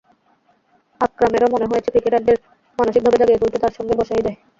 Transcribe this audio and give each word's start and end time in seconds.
আকরামেরও 1.01 1.53
মনে 1.53 1.69
হয়েছে, 1.71 1.89
ক্রিকেটারদের 1.91 2.37
মানসিকভাবে 2.79 3.19
জাগিয়ে 3.19 3.41
তুলতে 3.41 3.57
তাঁর 3.59 3.75
সঙ্গে 3.77 3.93
বসাই 3.99 4.25
যায়। 4.25 4.37